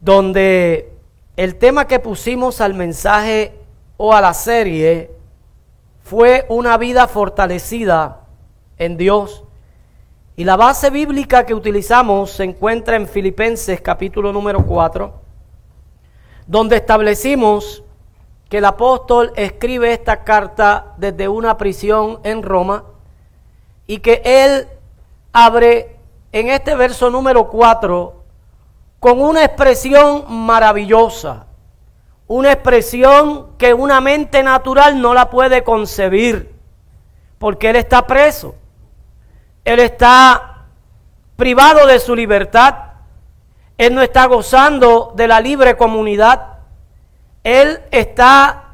[0.00, 0.92] donde
[1.36, 3.54] el tema que pusimos al mensaje
[3.96, 5.10] o a la serie
[6.02, 8.20] fue una vida fortalecida
[8.78, 9.44] en Dios.
[10.36, 15.12] Y la base bíblica que utilizamos se encuentra en Filipenses capítulo número 4,
[16.46, 17.82] donde establecimos
[18.48, 22.84] que el apóstol escribe esta carta desde una prisión en Roma
[23.86, 24.68] y que él
[25.32, 25.96] abre
[26.32, 28.15] en este verso número 4
[29.00, 31.46] con una expresión maravillosa,
[32.26, 36.54] una expresión que una mente natural no la puede concebir,
[37.38, 38.54] porque él está preso,
[39.64, 40.64] él está
[41.36, 42.74] privado de su libertad,
[43.78, 46.58] él no está gozando de la libre comunidad,
[47.44, 48.64] él está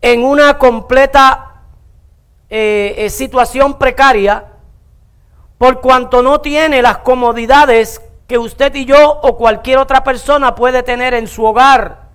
[0.00, 1.62] en una completa
[2.48, 4.52] eh, eh, situación precaria
[5.58, 10.82] por cuanto no tiene las comodidades que usted y yo o cualquier otra persona puede
[10.82, 12.06] tener en su hogar.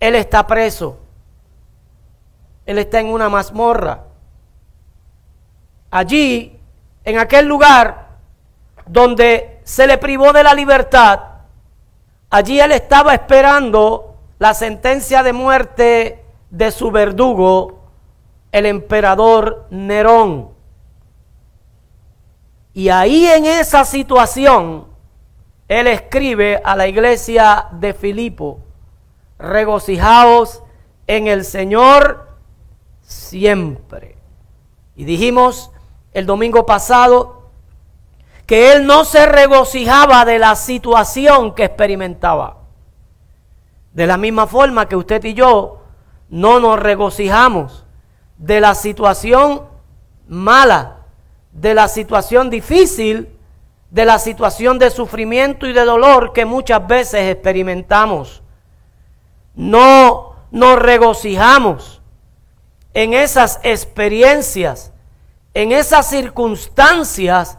[0.00, 0.98] Él está preso.
[2.66, 4.04] Él está en una mazmorra.
[5.90, 6.60] Allí,
[7.04, 8.08] en aquel lugar
[8.86, 11.20] donde se le privó de la libertad,
[12.30, 17.80] allí él estaba esperando la sentencia de muerte de su verdugo,
[18.52, 20.50] el emperador Nerón.
[22.74, 24.87] Y ahí en esa situación,
[25.68, 28.60] él escribe a la iglesia de Filipo,
[29.38, 30.62] regocijaos
[31.06, 32.28] en el Señor
[33.02, 34.16] siempre.
[34.96, 35.70] Y dijimos
[36.12, 37.50] el domingo pasado
[38.46, 42.56] que él no se regocijaba de la situación que experimentaba.
[43.92, 45.82] De la misma forma que usted y yo
[46.30, 47.84] no nos regocijamos
[48.38, 49.62] de la situación
[50.26, 50.96] mala,
[51.52, 53.37] de la situación difícil
[53.90, 58.42] de la situación de sufrimiento y de dolor que muchas veces experimentamos.
[59.54, 62.00] No nos regocijamos
[62.94, 64.92] en esas experiencias,
[65.54, 67.58] en esas circunstancias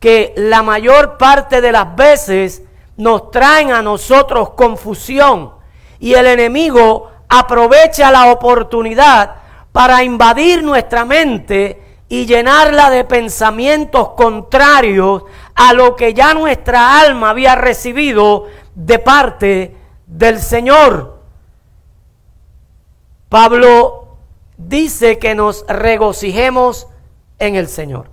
[0.00, 2.62] que la mayor parte de las veces
[2.96, 5.52] nos traen a nosotros confusión
[6.00, 9.36] y el enemigo aprovecha la oportunidad
[9.72, 15.24] para invadir nuestra mente y llenarla de pensamientos contrarios
[15.60, 18.46] a lo que ya nuestra alma había recibido
[18.76, 19.76] de parte
[20.06, 21.20] del Señor.
[23.28, 24.18] Pablo
[24.56, 26.86] dice que nos regocijemos
[27.40, 28.08] en el Señor.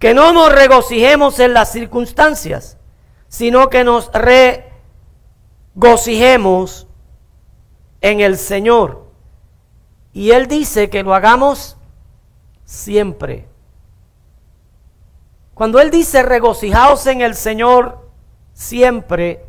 [0.00, 2.76] Que no nos regocijemos en las circunstancias,
[3.28, 4.10] sino que nos
[5.76, 6.88] regocijemos
[8.00, 9.06] en el Señor.
[10.12, 11.76] Y Él dice que lo hagamos
[12.64, 13.46] siempre.
[15.56, 18.10] Cuando Él dice regocijaos en el Señor
[18.52, 19.42] siempre,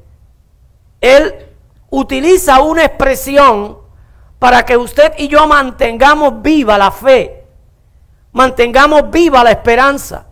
[1.02, 1.48] Él
[1.90, 3.80] utiliza una expresión
[4.40, 7.44] para que usted y yo mantengamos viva la fe,
[8.32, 10.28] mantengamos viva la esperanza,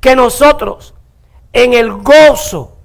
[0.00, 0.94] que nosotros
[1.52, 2.78] en el gozo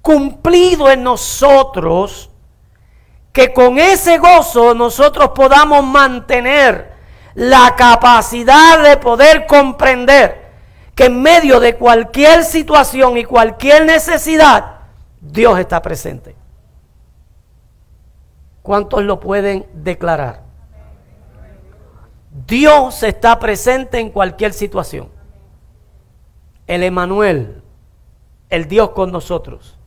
[0.00, 2.30] cumplido en nosotros,
[3.30, 6.94] que con ese gozo nosotros podamos mantener
[7.34, 10.39] la capacidad de poder comprender
[11.00, 14.80] que en medio de cualquier situación y cualquier necesidad,
[15.18, 16.36] Dios está presente.
[18.60, 20.42] ¿Cuántos lo pueden declarar?
[22.46, 25.08] Dios está presente en cualquier situación.
[26.66, 27.62] El Emanuel,
[28.50, 29.78] el Dios con nosotros,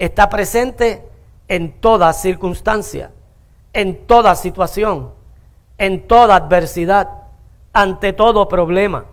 [0.00, 1.08] está presente
[1.46, 3.12] en toda circunstancia,
[3.72, 5.12] en toda situación
[5.80, 7.08] en toda adversidad,
[7.72, 9.06] ante todo problema.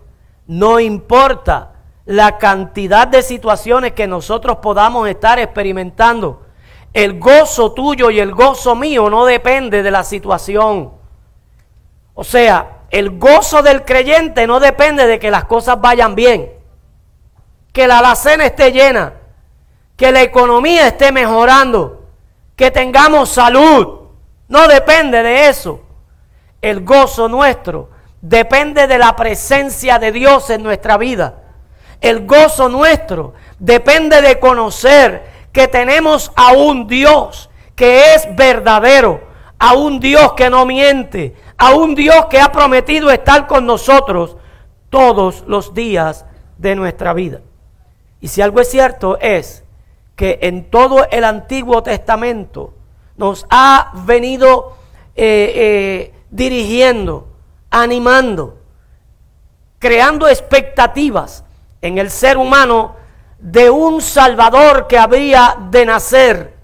[0.47, 1.73] No importa
[2.05, 6.45] la cantidad de situaciones que nosotros podamos estar experimentando.
[6.93, 10.93] El gozo tuyo y el gozo mío no depende de la situación.
[12.13, 16.53] O sea, el gozo del creyente no depende de que las cosas vayan bien,
[17.73, 19.13] que la alacena esté llena,
[19.97, 22.05] que la economía esté mejorando,
[22.55, 24.07] que tengamos salud.
[24.47, 25.81] No depende de eso.
[26.61, 27.89] El gozo nuestro
[28.21, 31.35] depende de la presencia de Dios en nuestra vida.
[32.01, 39.21] El gozo nuestro depende de conocer que tenemos a un Dios que es verdadero,
[39.59, 44.37] a un Dios que no miente, a un Dios que ha prometido estar con nosotros
[44.89, 46.25] todos los días
[46.57, 47.41] de nuestra vida.
[48.21, 49.63] Y si algo es cierto es
[50.15, 52.73] que en todo el Antiguo Testamento
[53.15, 54.75] nos ha venido
[55.15, 57.27] eh, eh, dirigiendo,
[57.69, 58.59] animando,
[59.79, 61.43] creando expectativas
[61.81, 62.95] en el ser humano
[63.39, 66.55] de un Salvador que habría de nacer,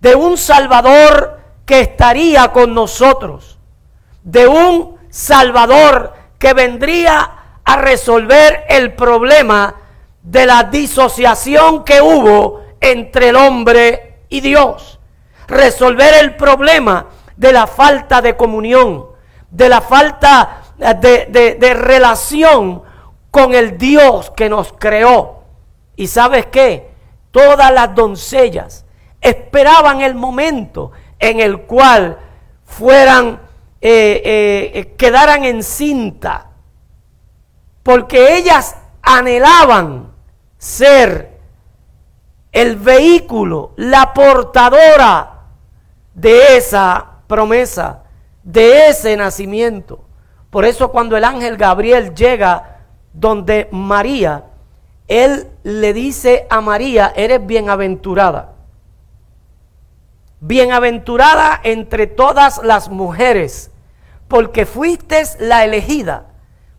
[0.00, 3.58] de un Salvador que estaría con nosotros,
[4.22, 7.30] de un Salvador que vendría
[7.64, 9.74] a resolver el problema
[10.22, 14.98] de la disociación que hubo entre el hombre y Dios.
[15.46, 17.06] Resolver el problema
[17.36, 19.06] de la falta de comunión,
[19.54, 22.82] de la falta de, de relación
[23.30, 25.44] con el Dios que nos creó.
[25.96, 26.90] Y sabes qué?
[27.30, 28.84] Todas las doncellas
[29.20, 32.18] esperaban el momento en el cual
[32.64, 33.40] fueran,
[33.80, 36.50] eh, eh, eh, quedaran en cinta,
[37.82, 40.12] porque ellas anhelaban
[40.58, 41.40] ser
[42.52, 45.40] el vehículo, la portadora
[46.14, 48.03] de esa promesa,
[48.44, 50.04] de ese nacimiento.
[50.50, 52.82] Por eso cuando el ángel Gabriel llega
[53.12, 54.44] donde María,
[55.08, 58.52] él le dice a María, eres bienaventurada.
[60.40, 63.70] Bienaventurada entre todas las mujeres,
[64.28, 66.26] porque fuiste la elegida,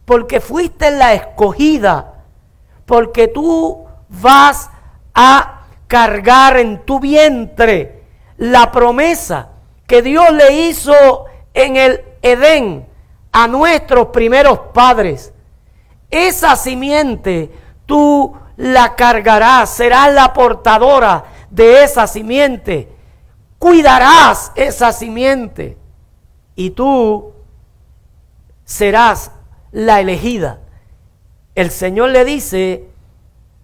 [0.06, 2.13] porque fuiste la escogida,
[2.85, 4.69] porque tú vas
[5.15, 8.03] a cargar en tu vientre
[8.38, 9.50] la promesa
[9.88, 11.25] que Dios le hizo
[11.56, 12.86] en el Edén
[13.31, 15.34] a nuestros primeros padres.
[16.12, 17.52] Esa simiente
[17.88, 22.90] tú la cargarás, serás la portadora de esa simiente,
[23.57, 25.78] cuidarás esa simiente
[26.56, 27.34] y tú
[28.63, 29.31] serás
[29.72, 30.60] la elegida.
[31.56, 32.90] El Señor le dice,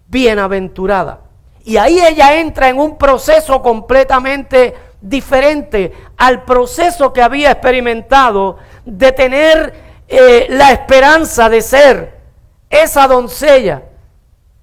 [0.08, 1.20] bienaventurada.
[1.64, 8.56] Y ahí ella entra en un proceso completamente diferente al proceso que había experimentado
[8.86, 9.74] de tener
[10.08, 12.20] eh, la esperanza de ser
[12.70, 13.82] esa doncella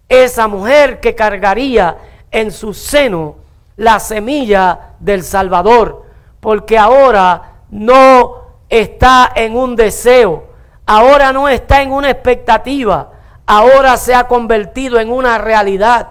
[0.09, 1.97] esa mujer que cargaría
[2.31, 3.35] en su seno
[3.77, 6.05] la semilla del Salvador,
[6.39, 10.49] porque ahora no está en un deseo,
[10.85, 13.11] ahora no está en una expectativa,
[13.45, 16.09] ahora se ha convertido en una realidad.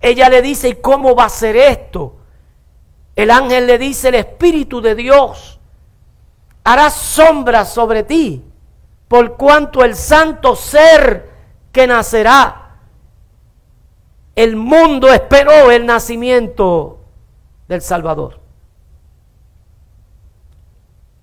[0.00, 2.13] Ella le dice, ¿y cómo va a ser esto?
[3.16, 5.60] El ángel le dice, el Espíritu de Dios
[6.64, 8.44] hará sombra sobre ti,
[9.08, 11.30] por cuanto el santo ser
[11.70, 12.64] que nacerá
[14.34, 16.98] el mundo esperó el nacimiento
[17.68, 18.40] del Salvador.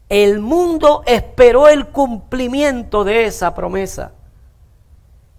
[0.07, 4.13] El mundo esperó el cumplimiento de esa promesa.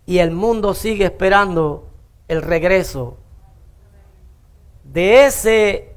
[0.04, 1.88] Y el mundo sigue esperando
[2.28, 3.16] el regreso
[4.84, 5.91] de ese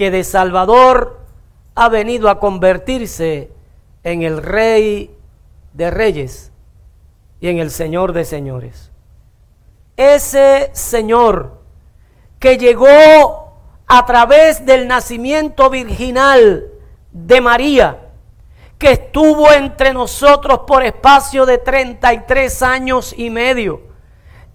[0.00, 1.20] que de Salvador
[1.76, 3.52] ha venido a convertirse
[4.02, 5.14] en el rey
[5.74, 6.52] de reyes
[7.40, 8.90] y en el señor de señores
[10.00, 11.58] ese Señor
[12.38, 13.52] que llegó
[13.86, 16.68] a través del nacimiento virginal
[17.12, 17.98] de María,
[18.78, 23.82] que estuvo entre nosotros por espacio de 33 años y medio.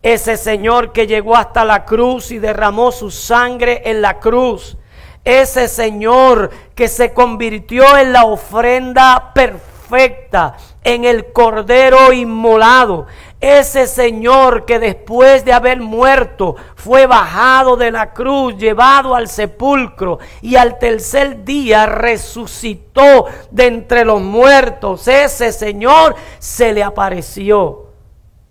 [0.02, 4.78] Ese Señor que llegó hasta la cruz y derramó su sangre en la cruz.
[5.26, 13.08] Ese Señor que se convirtió en la ofrenda perfecta, en el cordero inmolado,
[13.40, 20.20] ese Señor que después de haber muerto fue bajado de la cruz, llevado al sepulcro
[20.44, 25.08] y al tercer día resucitó de entre los muertos.
[25.08, 27.88] Ese Señor se le apareció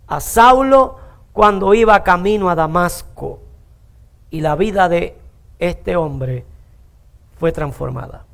[0.08, 0.96] a Saulo
[1.32, 3.38] cuando iba camino a Damasco
[4.30, 5.16] y la vida de
[5.60, 6.44] este hombre
[7.38, 8.24] fue transformada.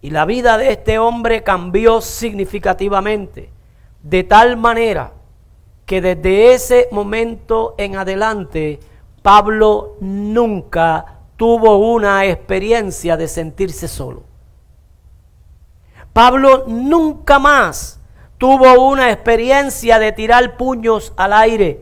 [0.00, 3.50] Y la vida de este hombre cambió significativamente,
[4.02, 5.12] de tal manera
[5.86, 8.80] que desde ese momento en adelante
[9.22, 14.22] Pablo nunca tuvo una experiencia de sentirse solo.
[16.12, 17.98] Pablo nunca más
[18.38, 21.80] tuvo una experiencia de tirar puños al aire.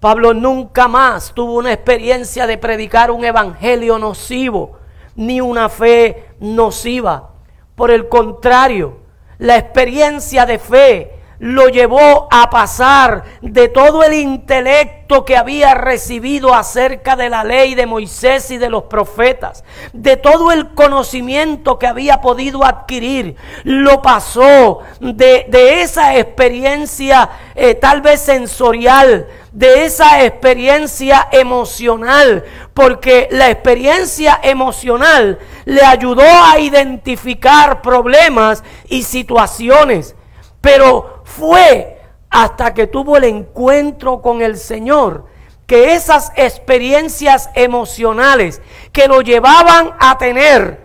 [0.00, 4.79] Pablo nunca más tuvo una experiencia de predicar un evangelio nocivo,
[5.20, 7.32] ni una fe nociva.
[7.74, 8.96] Por el contrario,
[9.36, 16.54] la experiencia de fe lo llevó a pasar de todo el intelecto que había recibido
[16.54, 19.62] acerca de la ley de Moisés y de los profetas,
[19.92, 28.00] de todo el conocimiento que había podido adquirir, lo pasó de, esa experiencia eh, tal
[28.00, 38.62] vez sensorial, de esa experiencia emocional, porque la experiencia emocional le ayudó a identificar problemas
[38.88, 40.14] y situaciones.
[40.60, 45.26] Pero fue hasta que tuvo el encuentro con el Señor
[45.66, 48.60] que esas experiencias emocionales
[48.92, 50.80] que lo llevaban a tener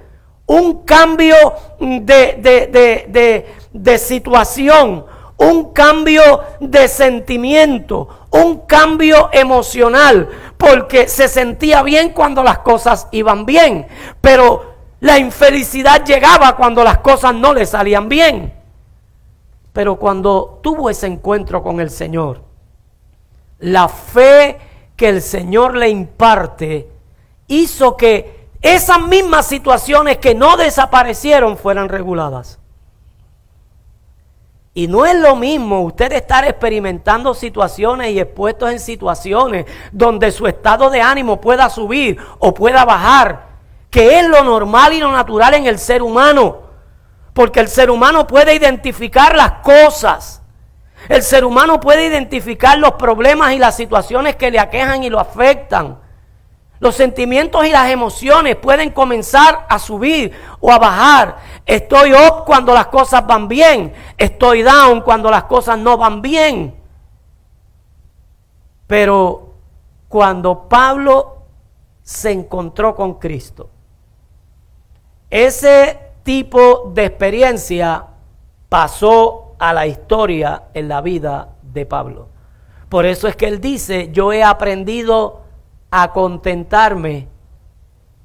[0.46, 1.36] un cambio
[1.80, 5.06] de, de situación,
[5.38, 6.22] un cambio
[6.60, 13.88] de sentimiento, un cambio emocional, porque se sentía bien cuando las cosas iban bien,
[14.22, 18.54] pero la infelicidad llegaba cuando las cosas no le salían bien.
[19.72, 22.42] Pero cuando tuvo ese encuentro con el Señor,
[23.60, 24.58] la fe
[24.96, 26.90] que el Señor le imparte
[27.48, 32.60] hizo que esas mismas situaciones que no desaparecieron fueran reguladas.
[34.78, 40.48] Y no es lo mismo usted estar experimentando situaciones y expuestos en situaciones donde su
[40.48, 43.46] estado de ánimo pueda subir o pueda bajar,
[43.90, 46.58] que es lo normal y lo natural en el ser humano.
[47.34, 50.42] Porque el ser humano puede identificar las cosas.
[51.08, 55.22] El ser humano puede identificar los problemas y las situaciones que le aquejan y lo
[55.22, 56.00] afectan.
[56.80, 61.38] Los sentimientos y las emociones pueden comenzar a subir o a bajar.
[61.66, 63.94] Estoy up cuando las cosas van bien.
[64.18, 66.76] Estoy down cuando las cosas no van bien.
[68.86, 69.54] Pero
[70.08, 71.38] cuando Pablo
[72.04, 73.70] se encontró con Cristo,
[75.30, 78.06] ese tipo de experiencia
[78.70, 82.28] pasó a la historia en la vida de Pablo.
[82.90, 85.42] Por eso es que él dice, yo he aprendido
[85.90, 87.28] a contentarme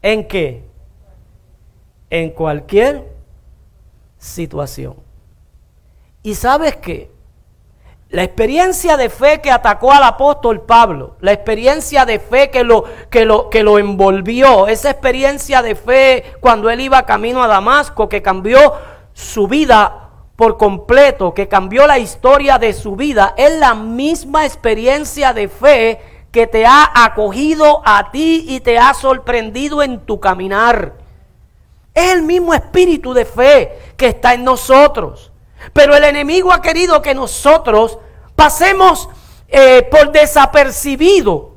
[0.03, 0.69] en qué?
[2.11, 3.20] En cualquier
[4.21, 4.95] situación.
[6.23, 7.11] Y sabes qué?
[8.11, 12.85] La experiencia de fe que atacó al apóstol Pablo, la experiencia de fe que lo,
[13.09, 18.09] que lo, que lo envolvió, esa experiencia de fe cuando él iba camino a Damasco,
[18.09, 18.75] que cambió
[19.13, 25.33] su vida por completo, que cambió la historia de su vida, es la misma experiencia
[25.33, 26.01] de fe
[26.33, 30.95] que te ha acogido a ti y te ha sorprendido en tu caminar.
[31.95, 35.33] Es el mismo espíritu de fe que está en nosotros.
[35.73, 37.99] Pero el enemigo ha querido que nosotros
[38.35, 39.09] pasemos
[39.49, 41.51] eh, por desapercibido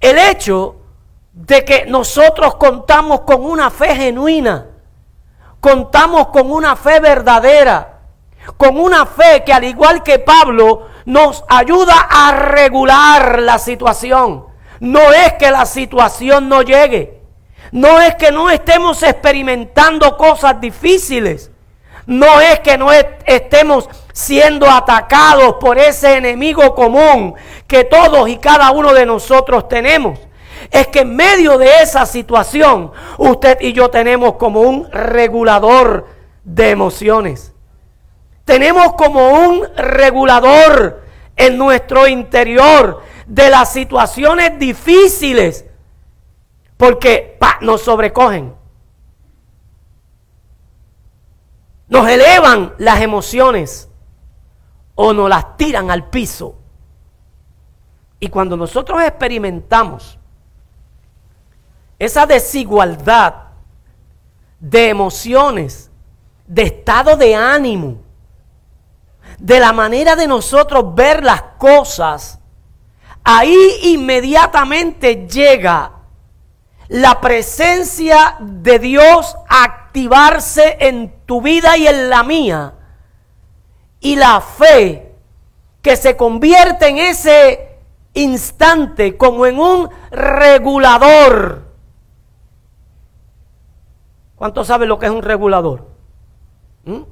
[0.00, 0.76] el hecho
[1.32, 4.66] de que nosotros contamos con una fe genuina,
[5.60, 8.00] contamos con una fe verdadera,
[8.56, 14.46] con una fe que al igual que Pablo nos ayuda a regular la situación.
[14.80, 17.15] No es que la situación no llegue.
[17.76, 21.50] No es que no estemos experimentando cosas difíciles.
[22.06, 27.34] No es que no estemos siendo atacados por ese enemigo común
[27.66, 30.18] que todos y cada uno de nosotros tenemos.
[30.70, 36.06] Es que en medio de esa situación usted y yo tenemos como un regulador
[36.44, 37.52] de emociones.
[38.46, 41.02] Tenemos como un regulador
[41.36, 45.66] en nuestro interior de las situaciones difíciles.
[46.76, 48.54] Porque nos sobrecogen.
[51.88, 53.88] Nos elevan las emociones
[54.94, 56.56] o nos las tiran al piso.
[58.18, 60.18] Y cuando nosotros experimentamos
[61.98, 63.34] esa desigualdad
[64.58, 65.90] de emociones,
[66.46, 67.98] de estado de ánimo,
[69.38, 72.40] de la manera de nosotros ver las cosas,
[73.22, 75.95] ahí inmediatamente llega
[76.88, 82.74] la presencia de Dios activarse en tu vida y en la mía.
[84.00, 85.14] Y la fe
[85.82, 87.78] que se convierte en ese
[88.14, 91.62] instante como en un regulador.
[94.36, 95.86] ¿Cuánto sabe lo que es un regulador?
[96.84, 97.02] ¿Mm?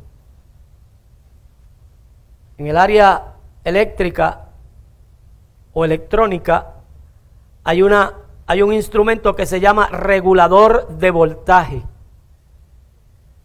[2.59, 4.49] En el área eléctrica
[5.73, 6.75] o electrónica
[7.64, 8.12] hay, una,
[8.47, 11.83] hay un instrumento que se llama regulador de voltaje.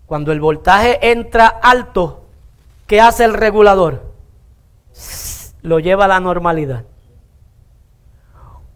[0.05, 2.25] Cuando el voltaje entra alto,
[2.87, 4.11] ¿qué hace el regulador?
[5.61, 6.85] Lo lleva a la normalidad.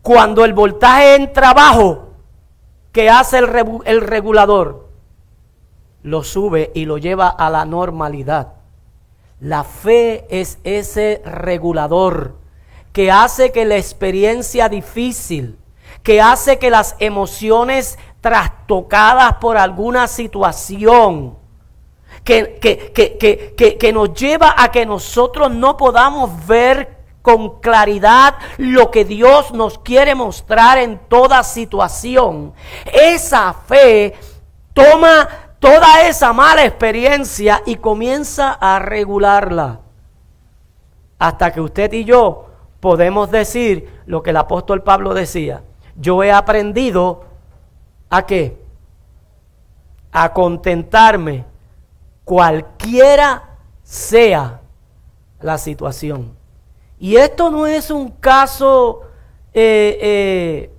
[0.02, 2.10] Cuando el voltaje entra bajo,
[2.92, 3.50] ¿qué hace el,
[3.86, 4.90] el regulador?
[6.04, 8.54] Lo sube y lo lleva a la normalidad.
[9.40, 12.36] La fe es ese regulador
[12.94, 15.58] que hace que la experiencia difícil,
[16.04, 21.38] que hace que las emociones trastocadas por alguna situación,
[22.24, 29.06] que, que, que, nos lleva a que nosotros no podamos ver con claridad lo que
[29.06, 32.54] Dios nos quiere mostrar en toda situación.
[32.86, 34.14] Esa fe
[34.74, 35.28] toma
[35.60, 39.80] toda esa mala experiencia y comienza a regularla.
[41.20, 42.48] Hasta que usted y yo
[42.82, 45.64] podemos decir lo que el apóstol Pablo decía.
[45.96, 47.26] Yo he aprendido
[48.10, 48.58] a qué?
[50.12, 51.46] A contentarme
[52.24, 54.62] cualquiera sea
[55.42, 56.36] la situación.
[57.00, 59.02] Y esto no es un caso
[59.54, 60.72] eh, eh,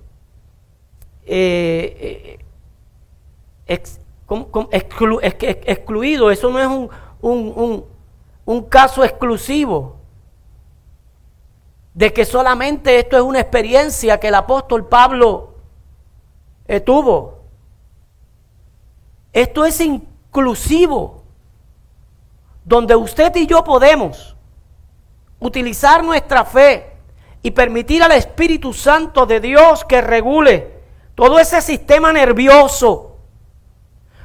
[1.25, 2.39] eh,
[5.65, 6.89] excluido, eso no es un,
[7.21, 7.85] un,
[8.45, 9.94] un caso exclusivo
[11.95, 15.55] de que solamente esto es una experiencia que el apóstol Pablo
[16.85, 17.39] tuvo.
[19.31, 21.23] Esto es inclusivo,
[22.65, 24.35] donde usted y yo podemos
[25.39, 26.97] utilizar nuestra fe
[27.41, 30.73] y permitir al Espíritu Santo de Dios que regule
[31.15, 33.15] todo ese sistema nervioso.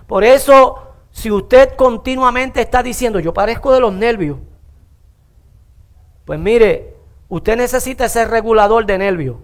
[0.09, 4.39] Por eso, si usted continuamente está diciendo, yo parezco de los nervios,
[6.25, 6.97] pues mire,
[7.31, 9.39] usted necesita ese regulador de nervios.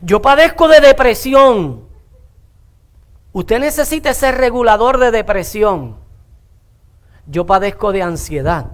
[0.00, 1.88] Yo padezco de depresión.
[3.32, 6.06] Usted necesita ese regulador de depresión
[7.26, 8.66] yo padezco de ansiedad.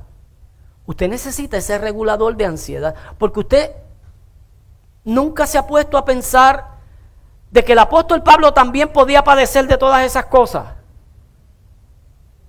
[0.87, 3.73] Usted necesita ese regulador de ansiedad, porque usted
[5.05, 6.73] nunca se ha puesto a pensar
[7.51, 10.67] de que el apóstol Pablo también podía padecer de todas esas cosas.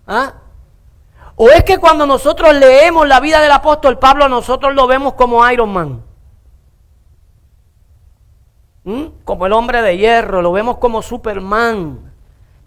[0.05, 0.33] ¿Ah?
[1.35, 5.49] ¿O es que cuando nosotros leemos la vida del apóstol Pablo, nosotros lo vemos como
[5.49, 6.03] Iron Man?
[8.83, 9.05] ¿Mm?
[9.23, 12.13] Como el hombre de hierro, lo vemos como Superman,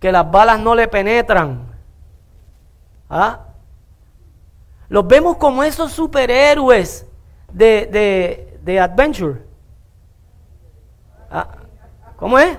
[0.00, 1.74] que las balas no le penetran.
[3.08, 3.40] ¿Ah?
[4.88, 7.06] Los vemos como esos superhéroes
[7.52, 9.42] de, de, de Adventure.
[11.30, 11.48] ¿Ah?
[12.16, 12.58] ¿Cómo es?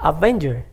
[0.00, 0.66] Avenger.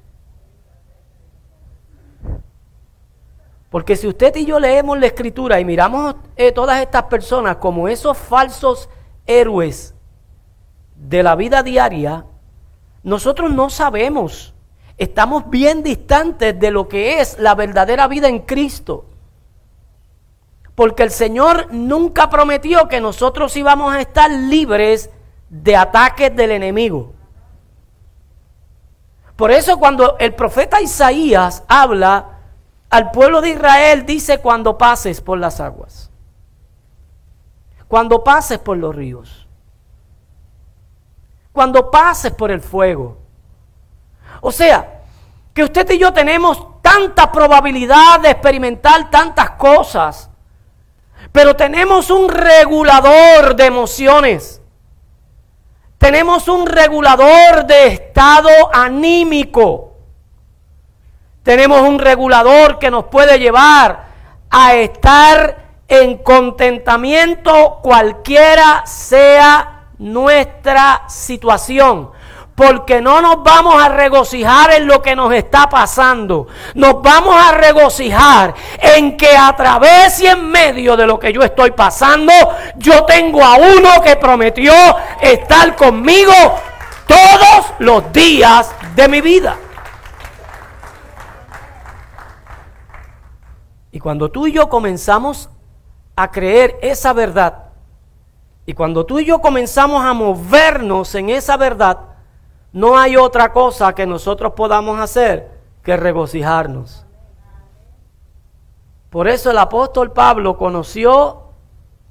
[3.76, 7.90] Porque si usted y yo leemos la escritura y miramos eh, todas estas personas como
[7.90, 8.88] esos falsos
[9.28, 9.94] héroes
[10.96, 12.26] de la vida diaria,
[13.04, 14.54] nosotros no sabemos
[14.98, 19.08] Estamos bien distantes de lo que es la verdadera vida en Cristo.
[20.74, 25.10] Porque el Señor nunca prometió que nosotros íbamos a estar libres
[25.50, 27.12] de ataques del enemigo.
[29.36, 32.35] Por eso cuando el profeta Isaías habla
[32.96, 36.10] al pueblo de Israel, dice cuando pases por las aguas,
[37.90, 39.46] cuando pases por los ríos,
[41.52, 43.18] cuando pases por el fuego.
[44.40, 45.02] O sea,
[45.54, 50.30] que usted y yo tenemos tanta probabilidad de experimentar tantas cosas,
[51.34, 54.62] pero tenemos un regulador de emociones.
[55.98, 59.95] Tenemos un regulador de estado anímico.
[61.46, 64.06] Tenemos un regulador que nos puede llevar
[64.50, 72.10] a estar en contentamiento cualquiera sea nuestra situación
[72.56, 76.48] porque no nos vamos a regocijar en lo que nos está pasando.
[76.74, 81.44] Nos vamos a regocijar en que a través y en medio de lo que yo
[81.44, 82.34] estoy pasando,
[82.78, 84.74] yo tengo a uno que prometió
[85.22, 86.34] estar conmigo
[87.06, 89.58] todos los días de mi vida.
[93.96, 95.50] Y cuando tú y yo comenzamos
[96.18, 97.70] a creer esa verdad,
[98.66, 102.00] y cuando tú y yo comenzamos a movernos en esa verdad,
[102.74, 105.50] no hay otra cosa que nosotros podamos hacer
[105.82, 107.06] que regocijarnos.
[109.12, 111.44] Por eso el apóstol Pablo conoció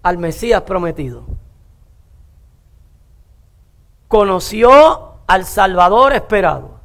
[0.02, 1.24] al Mesías prometido.
[4.08, 6.80] Conoció al Salvador esperado.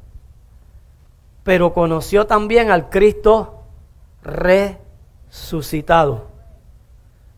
[1.42, 3.62] Pero conoció también al Cristo
[4.22, 4.79] resucitado.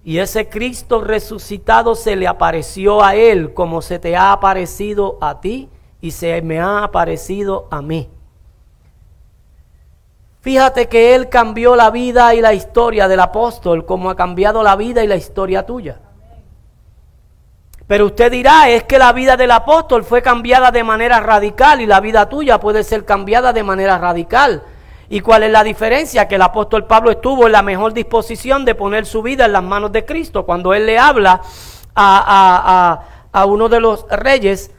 [0.05, 5.41] Y ese Cristo resucitado se le apareció a él como se te ha aparecido a
[5.41, 5.69] ti
[6.01, 8.11] y se me ha aparecido a mí.
[10.43, 14.75] Fíjate que Él cambió la vida y la historia del apóstol como ha cambiado la
[14.75, 16.01] vida y la historia tuya.
[17.87, 21.87] Pero usted dirá, es que la vida del apóstol fue cambiada de manera radical y
[21.87, 24.65] la vida tuya puede ser cambiada de manera radical.
[25.13, 26.27] ¿Y cuál es la diferencia?
[26.27, 29.63] Que el apóstol Pablo estuvo en la mejor disposición de poner su vida en las
[29.63, 30.47] manos de Cristo.
[30.47, 31.43] Cuando él le habla
[31.95, 33.03] a,
[33.35, 34.71] a, a uno de los reyes,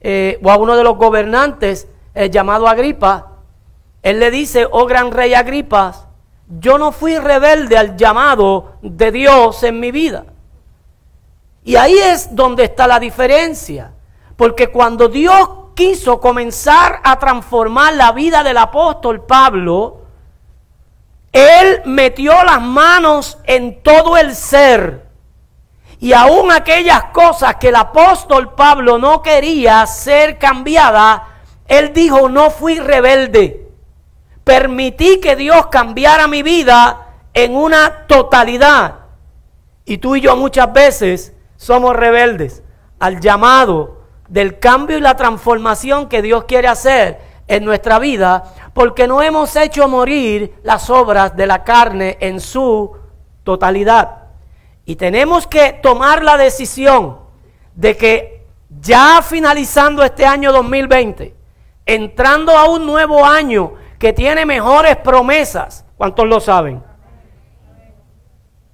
[0.00, 3.32] eh, o a uno de los gobernantes eh, llamado Agripa,
[4.04, 6.06] él le dice, oh gran rey Agripa,
[6.60, 10.26] yo no fui rebelde al llamado de Dios en mi vida.
[11.64, 13.90] Y ahí es donde está la diferencia.
[14.36, 20.02] Porque cuando Dios quiso comenzar a transformar la vida del apóstol Pablo,
[21.32, 25.06] Él metió las manos en todo el ser.
[25.98, 31.28] Y aún aquellas cosas que el apóstol Pablo no quería ser cambiada,
[31.68, 33.70] él dijo, no fui rebelde.
[34.44, 38.96] Permití que Dios cambiara mi vida en una totalidad.
[39.84, 42.62] Y tú y yo muchas veces somos rebeldes
[42.98, 44.01] al llamado
[44.32, 49.54] del cambio y la transformación que Dios quiere hacer en nuestra vida, porque no hemos
[49.56, 52.96] hecho morir las obras de la carne en su
[53.44, 54.22] totalidad.
[54.86, 57.18] Y tenemos que tomar la decisión
[57.74, 58.46] de que
[58.80, 61.36] ya finalizando este año 2020,
[61.84, 66.82] entrando a un nuevo año que tiene mejores promesas, ¿cuántos lo saben?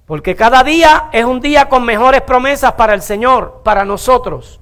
[0.05, 4.61] Porque cada día es un día con mejores promesas para el Señor, para nosotros.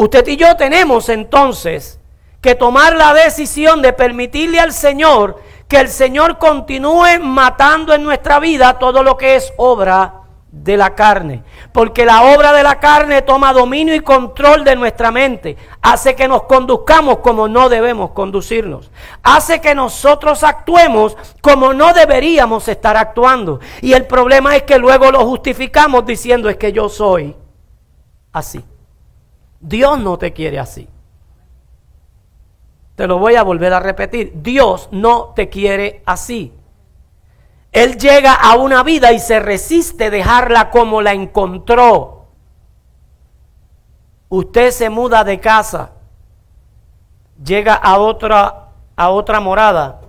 [0.00, 1.98] Usted y yo tenemos entonces
[2.40, 8.38] que tomar la decisión de permitirle al Señor que el Señor continúe matando en nuestra
[8.38, 11.42] vida todo lo que es obra de la carne.
[11.72, 15.56] Porque la obra de la carne toma dominio y control de nuestra mente.
[15.82, 18.92] Hace que nos conduzcamos como no debemos conducirnos.
[19.24, 23.58] Hace que nosotros actuemos como no deberíamos estar actuando.
[23.82, 27.34] Y el problema es que luego lo justificamos diciendo es que yo soy
[28.32, 28.64] así.
[29.60, 30.88] Dios no te quiere así.
[32.96, 34.32] Te lo voy a volver a repetir.
[34.34, 36.52] Dios no te quiere así.
[37.72, 42.26] Él llega a una vida y se resiste dejarla como la encontró.
[44.28, 45.92] Usted se muda de casa,
[47.42, 50.00] llega a otra, a otra morada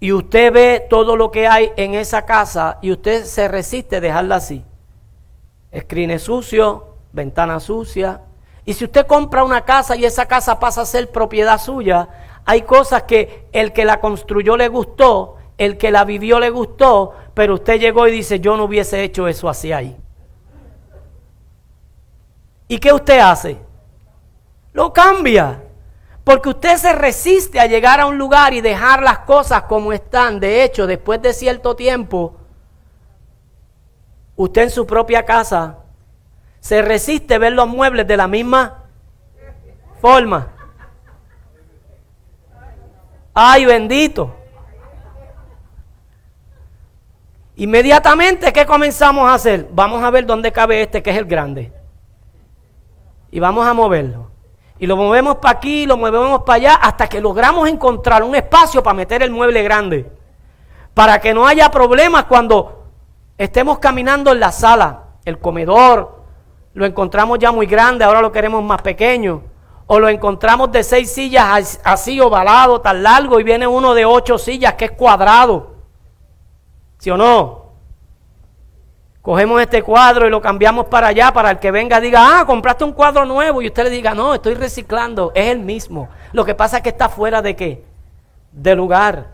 [0.00, 4.36] y usted ve todo lo que hay en esa casa y usted se resiste dejarla
[4.36, 4.64] así.
[5.70, 8.20] Escrine sucio, ventana sucia.
[8.64, 12.08] Y si usted compra una casa y esa casa pasa a ser propiedad suya,
[12.44, 17.14] hay cosas que el que la construyó le gustó el que la vivió le gustó,
[17.32, 19.96] pero usted llegó y dice, yo no hubiese hecho eso así ahí.
[22.66, 23.58] ¿Y qué usted hace?
[24.72, 25.62] Lo cambia.
[26.24, 30.40] Porque usted se resiste a llegar a un lugar y dejar las cosas como están.
[30.40, 32.36] De hecho, después de cierto tiempo,
[34.34, 35.80] usted en su propia casa
[36.64, 38.84] se resiste ver los muebles de la misma
[40.00, 40.48] forma.
[43.34, 44.34] Ay, bendito.
[47.56, 49.68] Inmediatamente, ¿qué comenzamos a hacer?
[49.72, 51.70] Vamos a ver dónde cabe este, que es el grande.
[53.30, 54.30] Y vamos a moverlo.
[54.78, 58.82] Y lo movemos para aquí, lo movemos para allá, hasta que logramos encontrar un espacio
[58.82, 60.10] para meter el mueble grande.
[60.94, 62.86] Para que no haya problemas cuando
[63.36, 66.23] estemos caminando en la sala, el comedor,
[66.74, 69.42] lo encontramos ya muy grande, ahora lo queremos más pequeño.
[69.86, 74.38] O lo encontramos de seis sillas así ovalado, tan largo, y viene uno de ocho
[74.38, 75.74] sillas que es cuadrado.
[76.98, 77.64] ¿Sí o no?
[79.22, 82.84] Cogemos este cuadro y lo cambiamos para allá para el que venga diga, ah, compraste
[82.84, 86.08] un cuadro nuevo y usted le diga, no, estoy reciclando, es el mismo.
[86.32, 87.84] Lo que pasa es que está fuera de qué?
[88.52, 89.33] De lugar.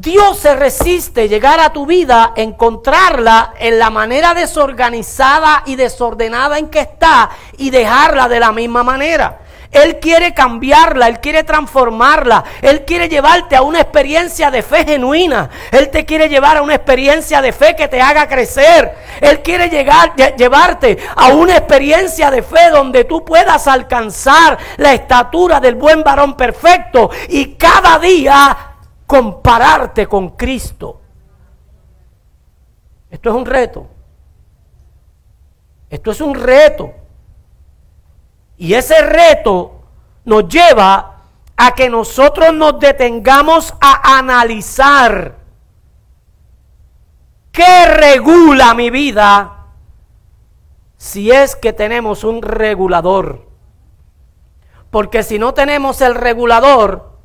[0.00, 6.68] Dios se resiste llegar a tu vida, encontrarla en la manera desorganizada y desordenada en
[6.68, 9.40] que está y dejarla de la misma manera.
[9.72, 15.50] Él quiere cambiarla, Él quiere transformarla, Él quiere llevarte a una experiencia de fe genuina,
[15.72, 19.68] Él te quiere llevar a una experiencia de fe que te haga crecer, Él quiere
[19.68, 26.04] llegar, llevarte a una experiencia de fe donde tú puedas alcanzar la estatura del buen
[26.04, 28.67] varón perfecto y cada día
[29.08, 31.00] compararte con Cristo.
[33.10, 33.86] Esto es un reto.
[35.88, 36.92] Esto es un reto.
[38.58, 39.80] Y ese reto
[40.26, 41.22] nos lleva
[41.56, 45.36] a que nosotros nos detengamos a analizar
[47.50, 49.68] qué regula mi vida
[50.98, 53.48] si es que tenemos un regulador.
[54.90, 57.17] Porque si no tenemos el regulador,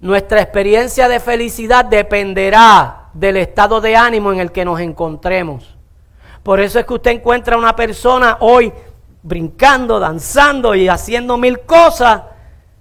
[0.00, 5.76] nuestra experiencia de felicidad dependerá del estado de ánimo en el que nos encontremos.
[6.42, 8.72] Por eso es que usted encuentra una persona hoy
[9.22, 12.22] brincando, danzando y haciendo mil cosas.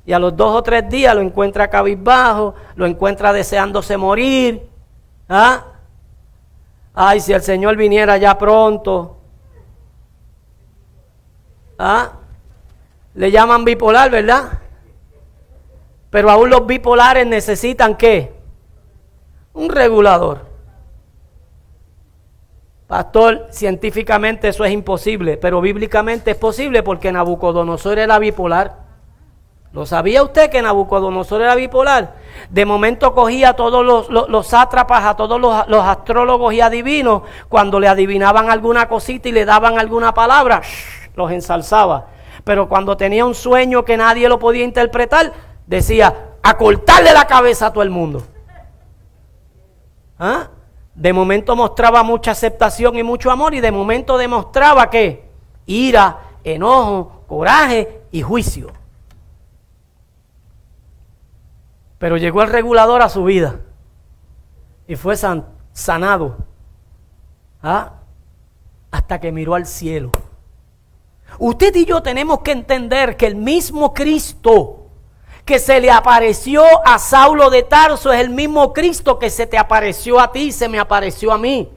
[0.05, 4.67] Y a los dos o tres días lo encuentra cabizbajo, lo encuentra deseándose morir.
[5.27, 5.65] ¿Ah?
[6.93, 9.17] Ay, si el Señor viniera ya pronto.
[11.77, 12.13] ¿Ah?
[13.13, 14.59] Le llaman bipolar, ¿verdad?
[16.09, 18.33] Pero aún los bipolares necesitan qué?
[19.53, 20.49] Un regulador.
[22.87, 28.77] Pastor, científicamente eso es imposible, pero bíblicamente es posible porque Nabucodonosor era bipolar.
[29.71, 32.15] ¿Lo sabía usted que Nabucodonosor era bipolar?
[32.49, 37.21] De momento cogía a todos los, los, sátrapas, a todos los, los, astrólogos y adivinos,
[37.47, 40.63] cuando le adivinaban alguna cosita y le daban alguna palabra,
[41.15, 42.07] los ensalzaba.
[42.43, 45.33] Pero cuando tenía un sueño que nadie lo podía interpretar,
[45.69, 48.23] decía, a cortarle la cabeza a todo el mundo.
[50.17, 50.49] ¿Ah?
[50.95, 55.29] De momento mostraba mucha aceptación y mucho amor y de momento demostraba que
[55.65, 58.71] ira, enojo, coraje y juicio.
[61.99, 63.59] Pero llegó el regulador a su vida
[64.87, 65.15] y fue
[65.73, 66.37] sanado.
[67.61, 67.93] ¿Ah?
[68.89, 70.11] Hasta que miró al cielo.
[71.37, 74.78] Usted y yo tenemos que entender que el mismo Cristo
[75.49, 79.57] que se le apareció a Saulo de Tarso es el mismo Cristo que se te
[79.57, 81.67] apareció a ti y se me apareció a mí.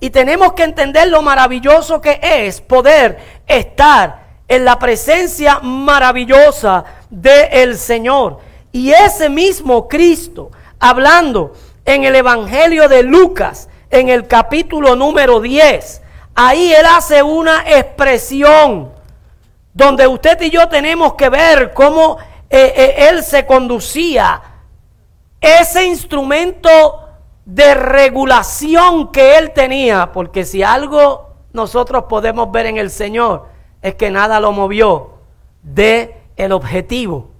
[0.00, 7.76] Y tenemos que entender lo maravilloso que es poder estar en la presencia maravillosa del
[7.76, 8.38] Señor.
[8.72, 11.52] Y ese mismo Cristo, hablando
[11.84, 16.00] en el Evangelio de Lucas, en el capítulo número 10,
[16.34, 18.90] ahí él hace una expresión
[19.74, 22.16] donde usted y yo tenemos que ver cómo
[22.52, 24.42] eh, eh, él se conducía.
[25.40, 27.08] Ese instrumento
[27.46, 33.46] de regulación que él tenía, porque si algo nosotros podemos ver en el Señor
[33.80, 35.12] es que nada lo movió
[35.62, 37.30] de el objetivo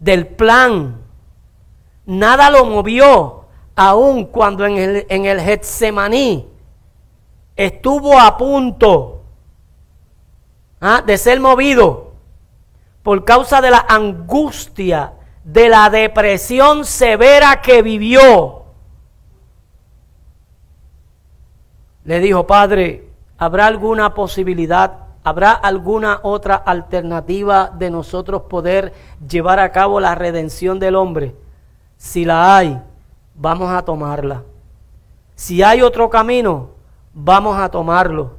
[0.00, 1.00] del plan.
[2.04, 3.44] Nada lo movió,
[3.76, 6.48] aun cuando en el, en el Getsemaní
[7.54, 9.22] estuvo a punto
[10.80, 11.02] ¿ah?
[11.06, 12.07] de ser movido
[13.02, 15.12] por causa de la angustia,
[15.44, 18.64] de la depresión severa que vivió.
[22.04, 23.08] Le dijo, Padre,
[23.38, 28.94] ¿habrá alguna posibilidad ¿Habrá alguna otra alternativa de nosotros poder
[29.28, 31.34] llevar a cabo la redención del hombre?
[31.98, 32.80] Si la hay,
[33.34, 34.44] vamos a tomarla.
[35.34, 36.70] Si hay otro camino,
[37.12, 38.38] vamos a tomarlo.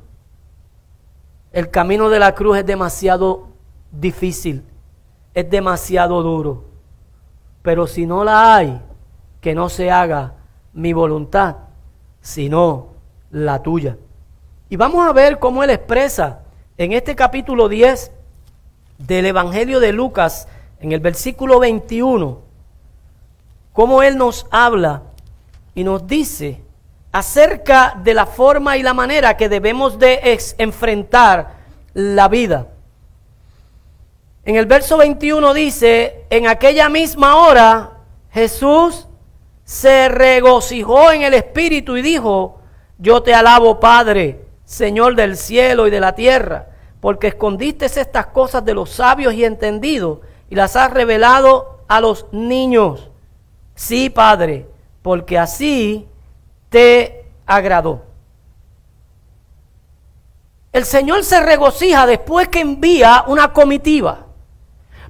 [1.51, 3.48] El camino de la cruz es demasiado
[3.91, 4.63] difícil,
[5.33, 6.65] es demasiado duro.
[7.61, 8.81] Pero si no la hay,
[9.41, 10.33] que no se haga
[10.73, 11.55] mi voluntad,
[12.21, 12.87] sino
[13.31, 13.97] la tuya.
[14.69, 16.41] Y vamos a ver cómo él expresa
[16.77, 18.11] en este capítulo 10
[18.99, 20.47] del Evangelio de Lucas,
[20.79, 22.41] en el versículo 21,
[23.73, 25.03] cómo Él nos habla
[25.73, 26.61] y nos dice
[27.11, 31.53] acerca de la forma y la manera que debemos de enfrentar
[31.93, 32.67] la vida.
[34.49, 37.91] En el verso 21 dice, en aquella misma hora
[38.31, 39.07] Jesús
[39.63, 42.59] se regocijó en el Espíritu y dijo,
[42.97, 48.65] yo te alabo Padre, Señor del cielo y de la tierra porque escondiste estas cosas
[48.65, 50.17] de los sabios y entendidos
[50.49, 53.11] y las has revelado a los niños.
[53.75, 54.67] Sí, Padre,
[55.03, 56.07] porque así
[56.69, 58.01] te agradó.
[60.73, 64.25] El Señor se regocija después que envía una comitiva,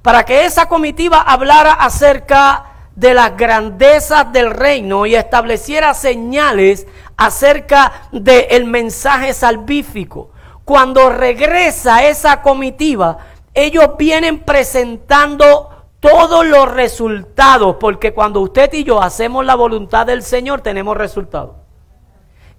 [0.02, 6.86] para que esa comitiva hablara acerca de las grandezas del reino y estableciera señales
[7.16, 10.30] acerca del mensaje salvífico
[10.70, 13.18] cuando regresa esa comitiva,
[13.54, 20.22] ellos vienen presentando todos los resultados, porque cuando usted y yo hacemos la voluntad del
[20.22, 21.56] Señor, tenemos resultados.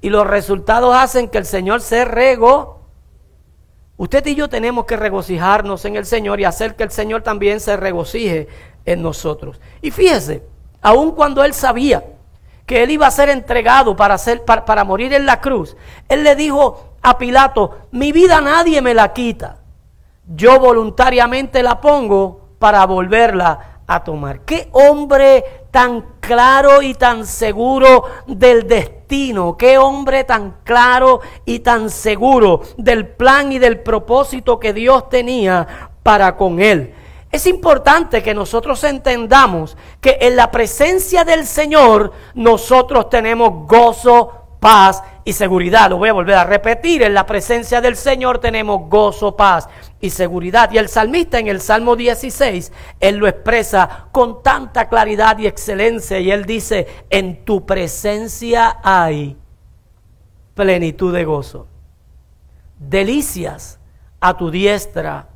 [0.01, 2.80] Y los resultados hacen que el Señor se rego.
[4.01, 7.59] Usted y yo tenemos que regocijarnos en el Señor y hacer que el Señor también
[7.59, 8.47] se regocije
[8.83, 9.61] en nosotros.
[9.79, 10.41] Y fíjese,
[10.81, 12.03] aun cuando él sabía
[12.65, 15.77] que él iba a ser entregado para, para, para morir en la cruz,
[16.09, 19.59] él le dijo a Pilato, mi vida nadie me la quita.
[20.25, 24.39] Yo voluntariamente la pongo para volverla a tomar.
[24.39, 29.57] Qué hombre tan claro y tan seguro del destino.
[29.57, 35.89] Qué hombre tan claro y tan seguro del plan y del propósito que Dios tenía
[36.03, 36.93] para con él.
[37.31, 45.01] Es importante que nosotros entendamos que en la presencia del Señor nosotros tenemos gozo, paz
[45.23, 45.89] y seguridad.
[45.89, 47.03] Lo voy a volver a repetir.
[47.03, 49.69] En la presencia del Señor tenemos gozo, paz
[50.01, 50.71] y seguridad.
[50.71, 56.19] Y el salmista en el Salmo 16, él lo expresa con tanta claridad y excelencia.
[56.19, 59.37] Y él dice, en tu presencia hay
[60.53, 61.67] plenitud de gozo.
[62.77, 63.79] Delicias
[64.19, 65.29] a tu diestra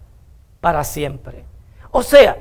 [0.60, 1.46] para siempre.
[1.92, 2.38] O sea,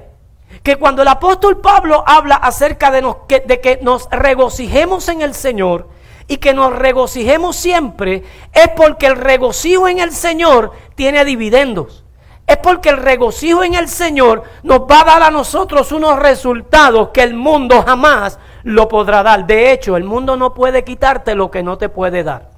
[0.63, 3.03] que cuando el apóstol Pablo habla acerca de,
[3.47, 5.89] de que nos regocijemos en el Señor,
[6.27, 12.04] y que nos regocijemos siempre es porque el regocijo en el Señor tiene dividendos.
[12.47, 17.09] Es porque el regocijo en el Señor nos va a dar a nosotros unos resultados
[17.09, 19.47] que el mundo jamás lo podrá dar.
[19.47, 22.51] De hecho, el mundo no puede quitarte lo que no te puede dar.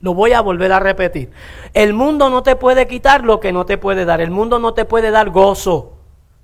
[0.00, 1.30] Lo voy a volver a repetir.
[1.72, 4.20] El mundo no te puede quitar lo que no te puede dar.
[4.20, 5.92] El mundo no te puede dar gozo.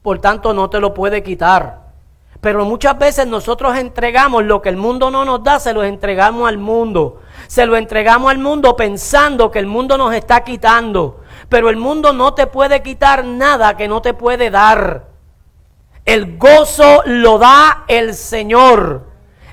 [0.03, 1.83] Por tanto, no te lo puede quitar.
[2.41, 6.49] Pero muchas veces nosotros entregamos lo que el mundo no nos da, se lo entregamos
[6.49, 7.21] al mundo.
[7.47, 11.22] Se lo entregamos al mundo pensando que el mundo nos está quitando.
[11.53, 15.09] Pero el mundo no te puede quitar nada que no te puede dar.
[16.07, 19.03] El gozo lo da el Señor.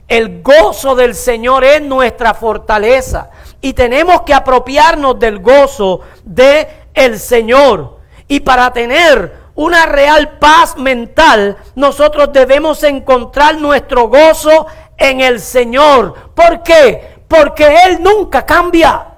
[0.07, 3.31] El gozo del Señor es nuestra fortaleza.
[3.59, 7.97] Y tenemos que apropiarnos del gozo del el Señor.
[8.29, 16.13] Y para tener una real paz mental, nosotros debemos encontrar nuestro gozo en el Señor.
[16.33, 17.19] ¿Por qué?
[17.27, 19.08] Porque Él nunca cambia.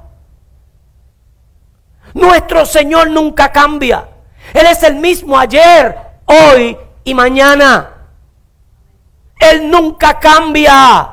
[2.13, 4.08] Nuestro Señor nunca cambia.
[4.54, 7.89] Él es el mismo ayer, hoy y mañana.
[9.39, 11.10] Él nunca cambia.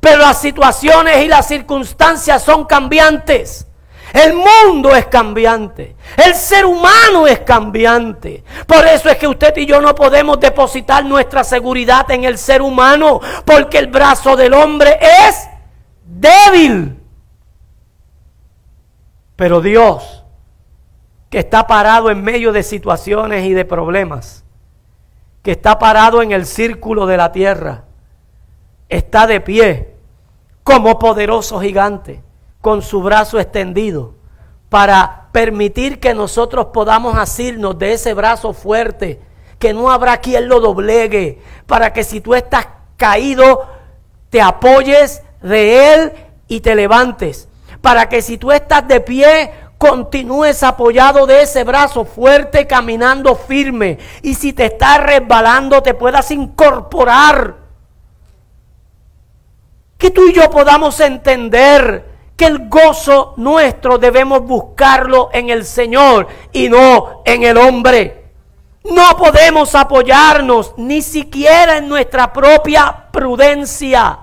[0.00, 3.66] Pero las situaciones y las circunstancias son cambiantes.
[4.12, 5.96] El mundo es cambiante.
[6.16, 8.44] El ser humano es cambiante.
[8.66, 12.62] Por eso es que usted y yo no podemos depositar nuestra seguridad en el ser
[12.62, 13.20] humano.
[13.44, 15.48] Porque el brazo del hombre es
[16.04, 17.01] débil.
[19.42, 20.22] Pero Dios,
[21.28, 24.44] que está parado en medio de situaciones y de problemas,
[25.42, 27.82] que está parado en el círculo de la tierra,
[28.88, 29.96] está de pie
[30.62, 32.22] como poderoso gigante
[32.60, 34.14] con su brazo extendido
[34.68, 39.20] para permitir que nosotros podamos asirnos de ese brazo fuerte,
[39.58, 43.66] que no habrá quien lo doblegue, para que si tú estás caído,
[44.30, 46.12] te apoyes de él
[46.46, 47.48] y te levantes,
[47.82, 53.98] para que si tú estás de pie, continúes apoyado de ese brazo fuerte, caminando firme,
[54.22, 57.56] y si te estás resbalando, te puedas incorporar.
[59.98, 62.12] Que tú y yo podamos entender
[62.44, 68.22] el gozo nuestro debemos buscarlo en el Señor y no en el hombre.
[68.84, 74.18] No podemos apoyarnos ni siquiera en nuestra propia prudencia.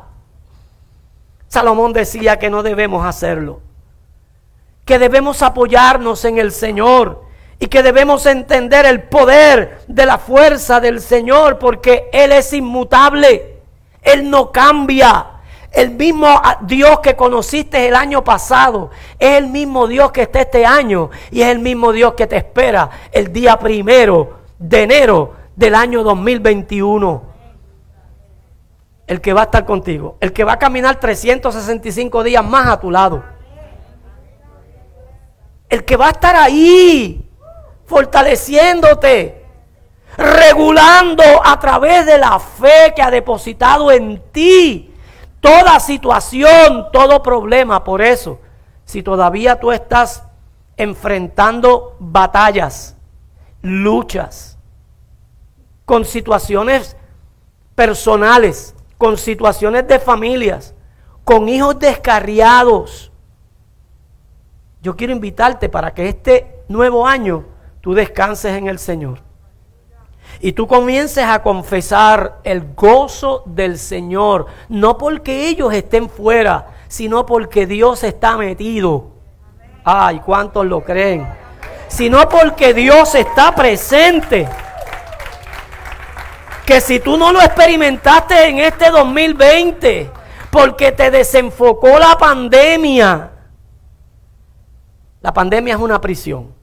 [1.49, 3.59] Salomón decía que no debemos hacerlo,
[4.85, 7.23] que debemos apoyarnos en el Señor
[7.59, 13.57] y que debemos entender el poder de la fuerza del Señor porque Él es inmutable,
[14.03, 15.25] Él no cambia.
[15.71, 20.65] El mismo Dios que conociste el año pasado es el mismo Dios que está este
[20.65, 25.73] año y es el mismo Dios que te espera el día primero de enero del
[25.75, 27.28] año 2021.
[29.09, 32.79] El que va a estar contigo, el que va a caminar 365 días más a
[32.79, 33.23] tu lado.
[35.67, 37.27] El que va a estar ahí,
[37.87, 39.47] fortaleciéndote,
[40.15, 44.93] regulando a través de la fe que ha depositado en ti
[45.39, 47.83] toda situación, todo problema.
[47.83, 48.39] Por eso,
[48.85, 50.23] si todavía tú estás
[50.77, 52.95] enfrentando batallas,
[53.63, 54.59] luchas,
[55.85, 56.95] con situaciones
[57.73, 60.75] personales, con situaciones de familias,
[61.23, 63.13] con hijos descarriados,
[64.81, 67.45] yo quiero invitarte para que este nuevo año
[67.79, 69.21] tú descanses en el Señor
[70.41, 77.25] y tú comiences a confesar el gozo del Señor, no porque ellos estén fuera, sino
[77.25, 79.12] porque Dios está metido.
[79.85, 81.25] Ay, ¿cuántos lo creen?
[81.88, 84.45] Sino porque Dios está presente.
[86.69, 90.12] Que si tú no lo experimentaste en este 2020,
[90.51, 93.32] porque te desenfocó la pandemia,
[95.19, 96.53] la pandemia es una prisión.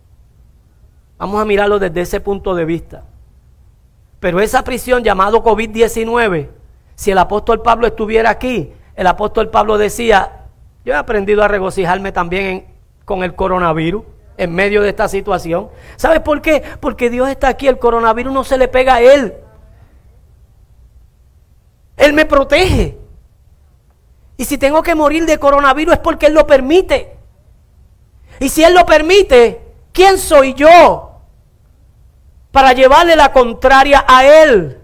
[1.18, 3.02] Vamos a mirarlo desde ese punto de vista.
[4.20, 6.50] Pero esa prisión llamado COVID-19,
[6.94, 10.44] si el apóstol Pablo estuviera aquí, el apóstol Pablo decía,
[10.84, 12.68] yo he aprendido a regocijarme también
[13.04, 14.04] con el coronavirus
[14.36, 15.68] en medio de esta situación.
[15.96, 16.62] ¿Sabes por qué?
[16.78, 19.34] Porque Dios está aquí, el coronavirus no se le pega a Él.
[21.96, 22.98] Él me protege.
[24.36, 27.16] Y si tengo que morir de coronavirus es porque Él lo permite.
[28.40, 31.06] Y si Él lo permite, ¿quién soy yo
[32.56, 34.80] para llevarle la contraria a él.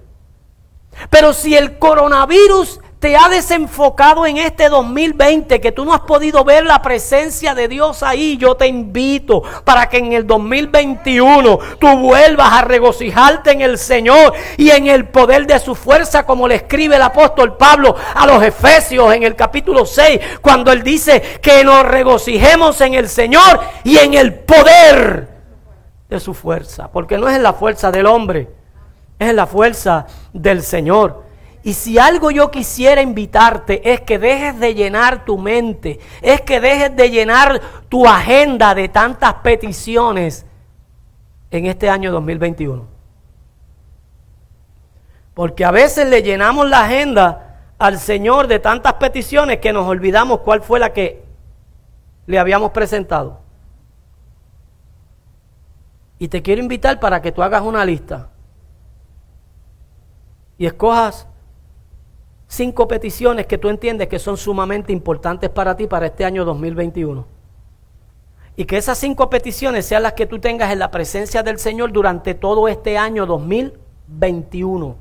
[1.09, 6.45] Pero si el coronavirus te ha desenfocado en este 2020, que tú no has podido
[6.45, 11.99] ver la presencia de Dios ahí, yo te invito para que en el 2021 tú
[11.99, 16.55] vuelvas a regocijarte en el Señor y en el poder de su fuerza, como le
[16.55, 21.65] escribe el apóstol Pablo a los Efesios en el capítulo 6, cuando él dice que
[21.65, 25.29] nos regocijemos en el Señor y en el poder
[26.09, 28.49] de su fuerza, porque no es en la fuerza del hombre,
[29.19, 31.32] es en la fuerza del Señor.
[31.65, 36.61] Y si algo yo quisiera invitarte es que dejes de llenar tu mente, es que
[36.61, 40.45] dejes de llenar tu agenda de tantas peticiones
[41.53, 42.87] en este año 2021.
[45.35, 50.41] Porque a veces le llenamos la agenda al Señor de tantas peticiones que nos olvidamos
[50.41, 51.25] cuál fue la que
[52.27, 53.41] le habíamos presentado.
[56.19, 58.29] Y te quiero invitar para que tú hagas una lista
[60.59, 61.27] y escojas
[62.53, 67.25] cinco peticiones que tú entiendes que son sumamente importantes para ti para este año 2021.
[68.57, 71.93] Y que esas cinco peticiones sean las que tú tengas en la presencia del Señor
[71.93, 74.97] durante todo este año 2021.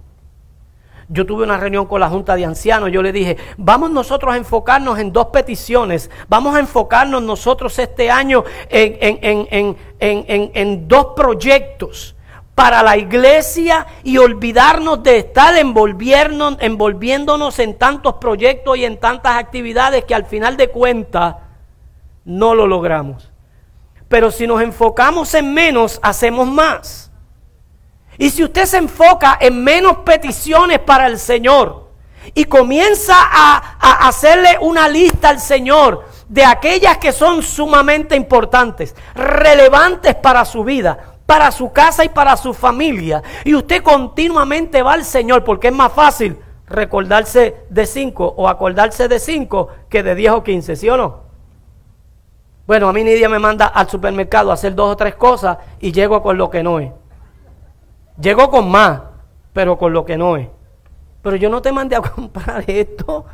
[1.09, 4.37] Yo tuve una reunión con la Junta de Ancianos, yo le dije, vamos nosotros a
[4.37, 12.15] enfocarnos en dos peticiones, vamos a enfocarnos nosotros este año en, en dos proyectos
[12.55, 20.05] para la iglesia y olvidarnos de estar envolviéndonos en tantos proyectos y en tantas actividades
[20.05, 21.35] que al final de cuentas
[22.25, 23.31] no lo logramos.
[24.07, 27.11] Pero si nos enfocamos en menos, hacemos más.
[28.17, 31.89] Y si usted se enfoca en menos peticiones para el Señor
[32.35, 38.95] y comienza a, a hacerle una lista al Señor de aquellas que son sumamente importantes,
[39.15, 43.23] relevantes para su vida, para su casa y para su familia.
[43.45, 49.07] Y usted continuamente va al Señor porque es más fácil recordarse de cinco o acordarse
[49.07, 51.31] de cinco que de diez o quince, ¿sí o no?
[52.67, 55.91] Bueno, a mí Nidia me manda al supermercado a hacer dos o tres cosas y
[55.91, 56.91] llego con lo que no es.
[58.19, 59.01] Llego con más,
[59.51, 60.47] pero con lo que no es.
[61.21, 63.25] Pero yo no te mandé a comprar esto.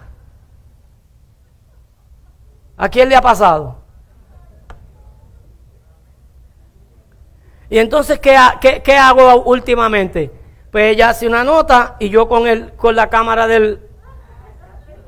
[2.77, 3.86] ¿A quién le ha pasado?
[7.69, 8.37] Y entonces, ¿qué,
[8.83, 10.31] qué, hago últimamente?
[10.71, 13.81] Pues ella hace una nota y yo con, el, con la cámara del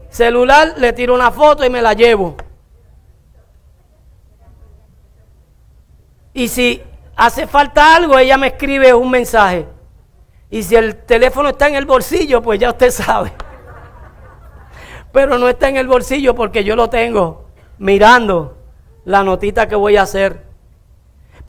[0.10, 2.36] celular le tiro una foto y me la llevo.
[6.34, 6.82] Y si
[7.16, 9.68] hace falta algo, ella me escribe un mensaje.
[10.50, 13.32] Y si el teléfono está en el bolsillo, pues ya usted sabe.
[15.12, 17.46] Pero no está en el bolsillo porque yo lo tengo
[17.78, 18.58] mirando
[19.06, 20.49] la notita que voy a hacer.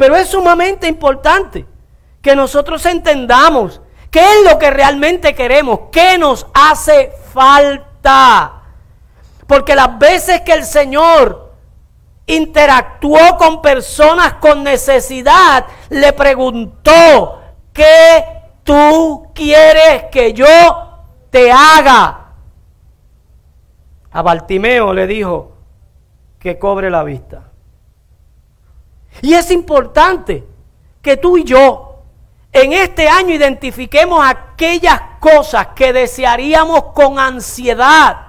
[0.01, 1.67] Pero es sumamente importante
[2.23, 8.63] que nosotros entendamos qué es lo que realmente queremos, qué nos hace falta.
[9.47, 11.53] Porque las veces que el Señor
[12.25, 17.39] interactuó con personas con necesidad, le preguntó,
[17.75, 18.25] ¿qué
[18.65, 20.47] tú quieres que yo
[21.29, 22.31] te haga?
[24.11, 25.59] A Bartimeo le dijo
[26.39, 27.50] que cobre la vista.
[29.23, 30.47] Y es importante
[31.03, 32.03] que tú y yo
[32.53, 38.27] en este año identifiquemos aquellas cosas que desearíamos con ansiedad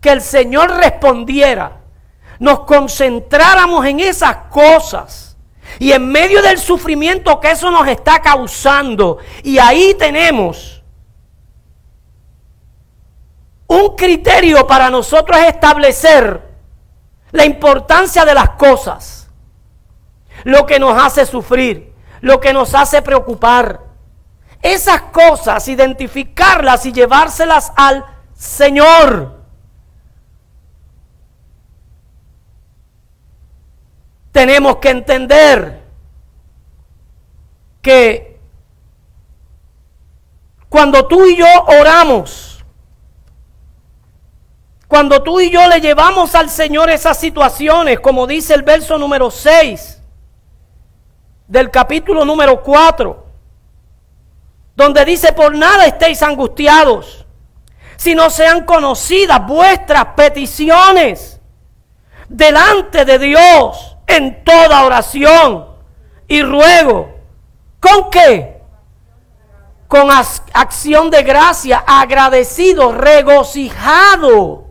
[0.00, 1.80] que el Señor respondiera.
[2.38, 5.36] Nos concentráramos en esas cosas.
[5.78, 9.18] Y en medio del sufrimiento que eso nos está causando.
[9.42, 10.82] Y ahí tenemos
[13.66, 16.40] un criterio para nosotros establecer
[17.32, 19.25] la importancia de las cosas
[20.44, 23.80] lo que nos hace sufrir, lo que nos hace preocupar.
[24.62, 29.36] Esas cosas, identificarlas y llevárselas al Señor.
[34.32, 35.82] Tenemos que entender
[37.80, 38.38] que
[40.68, 42.64] cuando tú y yo oramos,
[44.88, 49.30] cuando tú y yo le llevamos al Señor esas situaciones, como dice el verso número
[49.30, 49.95] 6,
[51.48, 53.24] del capítulo número 4,
[54.74, 57.26] donde dice, por nada estéis angustiados,
[57.96, 61.40] si no sean conocidas vuestras peticiones
[62.28, 65.66] delante de Dios en toda oración
[66.28, 67.14] y ruego.
[67.80, 68.60] ¿Con qué?
[69.88, 74.66] Con acción de gracia, agradecido, regocijado,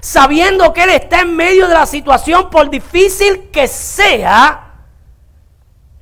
[0.00, 4.65] sabiendo que Él está en medio de la situación, por difícil que sea,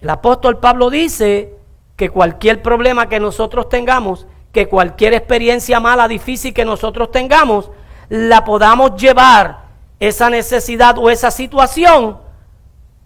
[0.04, 1.54] el apóstol Pablo dice
[1.96, 7.70] que cualquier problema que nosotros tengamos, que cualquier experiencia mala, difícil que nosotros tengamos,
[8.10, 9.60] la podamos llevar
[9.98, 12.18] esa necesidad o esa situación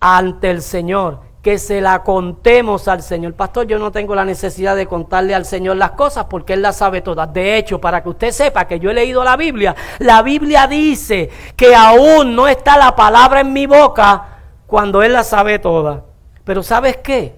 [0.01, 3.35] ante el Señor, que se la contemos al Señor.
[3.35, 6.79] Pastor, yo no tengo la necesidad de contarle al Señor las cosas porque Él las
[6.79, 7.33] sabe todas.
[7.33, 11.31] De hecho, para que usted sepa que yo he leído la Biblia, la Biblia dice
[11.55, 16.08] que aún no está la palabra en mi boca cuando Él la sabe toda.
[16.49, 17.35] Pero ¿sabes qué?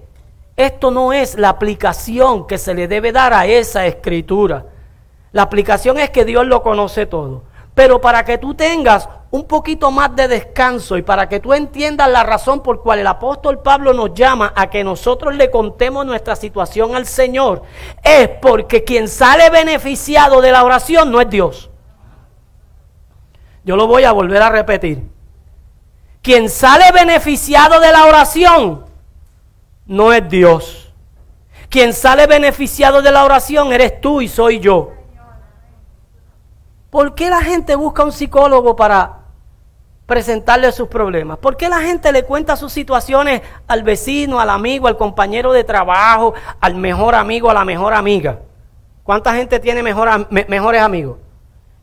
[0.55, 4.67] Esto no es la aplicación que se le debe dar a esa escritura.
[5.33, 7.43] La aplicación es que Dios lo conoce todo.
[7.75, 12.09] Pero para que tú tengas un poquito más de descanso y para que tú entiendas
[12.09, 16.37] la razón por cual el apóstol Pablo nos llama a que nosotros le contemos nuestra
[16.37, 17.63] situación al Señor,
[18.01, 21.69] es porque quien sale beneficiado de la oración no es Dios.
[23.65, 25.03] Yo lo voy a volver a repetir.
[26.21, 28.89] Quien sale beneficiado de la oración
[29.91, 30.89] no es Dios.
[31.69, 34.93] Quien sale beneficiado de la oración eres tú y soy yo.
[36.89, 39.17] ¿Por qué la gente busca un psicólogo para
[40.05, 41.39] presentarle sus problemas?
[41.39, 45.65] ¿Por qué la gente le cuenta sus situaciones al vecino, al amigo, al compañero de
[45.65, 48.39] trabajo, al mejor amigo, a la mejor amiga?
[49.03, 51.17] ¿Cuánta gente tiene mejores amigos?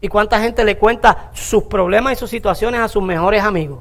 [0.01, 3.81] ¿Y cuánta gente le cuenta sus problemas y sus situaciones a sus mejores amigos?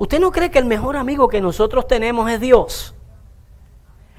[0.00, 2.94] ¿Usted no cree que el mejor amigo que nosotros tenemos es Dios?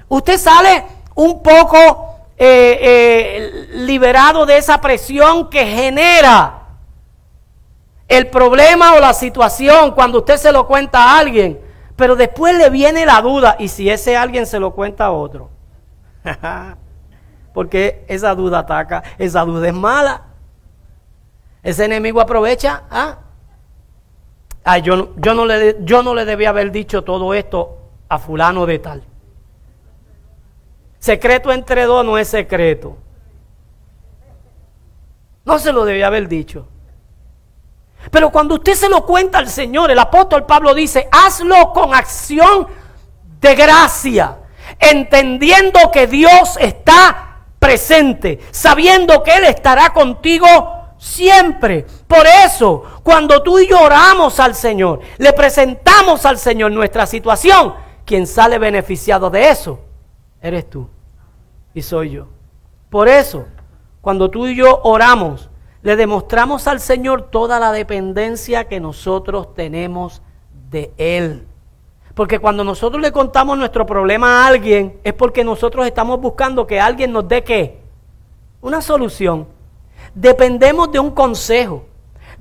[0.08, 6.68] Usted sale un poco eh, eh, liberado de esa presión que genera
[8.08, 11.60] el problema o la situación cuando usted se lo cuenta a alguien,
[11.96, 15.50] pero después le viene la duda y si ese alguien se lo cuenta a otro.
[17.56, 20.26] Porque esa duda ataca, esa duda es mala.
[21.64, 22.84] Ese enemigo aprovecha.
[22.92, 23.18] ¿ah?
[24.84, 27.78] Yo, yo, no le, yo no le debía haber dicho todo esto
[28.10, 29.04] a fulano de tal.
[31.00, 32.98] Secreto entre dos no es secreto.
[35.44, 36.68] No se lo debía haber dicho.
[38.12, 42.68] Pero cuando usted se lo cuenta al Señor, el apóstol Pablo dice, hazlo con acción
[43.40, 44.38] de gracia,
[44.80, 50.48] entendiendo que Dios está presente, sabiendo que Él estará contigo
[50.98, 51.86] siempre.
[52.12, 57.74] Por eso, cuando tú y yo oramos al Señor, le presentamos al Señor nuestra situación,
[58.04, 59.80] quien sale beneficiado de eso
[60.42, 60.90] eres tú
[61.74, 62.28] y soy yo.
[62.90, 63.46] Por eso,
[64.02, 65.50] cuando tú y yo oramos,
[65.84, 70.22] le demostramos al Señor toda la dependencia que nosotros tenemos
[70.70, 71.48] de Él.
[72.14, 76.78] Porque cuando nosotros le contamos nuestro problema a alguien, es porque nosotros estamos buscando que
[76.78, 77.80] alguien nos dé qué?
[78.60, 79.48] Una solución.
[80.14, 81.86] Dependemos de un consejo.